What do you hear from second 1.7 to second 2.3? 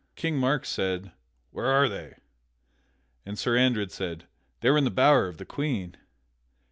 they?"